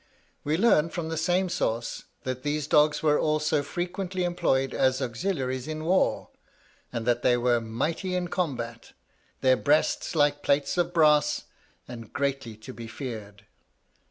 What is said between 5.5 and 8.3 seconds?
in war, and that they were 'mighty in